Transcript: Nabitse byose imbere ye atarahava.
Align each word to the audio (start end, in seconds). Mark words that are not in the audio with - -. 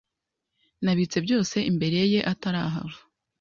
Nabitse 0.83 1.17
byose 1.25 1.57
imbere 1.71 1.99
ye 2.13 2.19
atarahava. 2.31 2.99